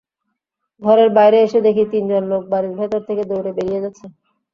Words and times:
ঘরের 0.81 1.09
বাইরে 1.17 1.37
এসে 1.41 1.59
দেখি 1.67 1.83
তিনজন 1.91 2.23
লোক 2.31 2.43
বাড়ির 2.51 2.73
ভেতর 2.79 3.01
থেকে 3.07 3.23
দৌড়ে 3.29 3.51
বেরিয়ে 3.57 3.83
যাচ্ছে। 3.83 4.05